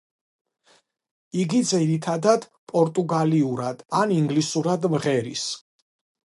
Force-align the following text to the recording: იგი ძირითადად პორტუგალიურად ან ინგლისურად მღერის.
იგი 1.43 1.59
ძირითადად 1.71 2.47
პორტუგალიურად 2.71 3.85
ან 4.01 4.15
ინგლისურად 4.17 4.89
მღერის. 4.97 5.47